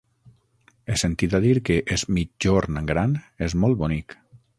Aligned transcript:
He 0.85 0.95
sentit 1.01 1.35
a 1.39 1.41
dir 1.43 1.51
que 1.69 1.77
Es 1.97 2.05
Migjorn 2.17 2.81
Gran 2.93 3.13
és 3.49 3.57
molt 3.65 3.79
bonic. 3.83 4.17